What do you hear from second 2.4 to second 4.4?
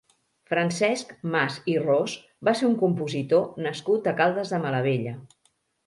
va ser un compositor nascut a